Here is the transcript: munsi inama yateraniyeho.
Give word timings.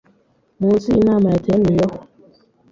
munsi 0.61 0.87
inama 1.01 1.27
yateraniyeho. 1.33 1.95